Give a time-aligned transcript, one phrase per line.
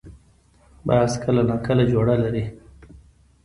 [0.87, 2.43] باز کله نا کله جوړه لري